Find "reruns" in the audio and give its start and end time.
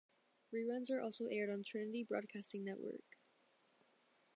0.51-0.89